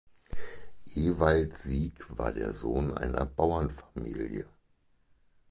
Ewald 0.95 1.55
Sieg 1.55 1.93
war 2.17 2.33
der 2.33 2.53
Sohn 2.53 2.97
einer 2.97 3.23
Bauernfamilie. 3.23 4.47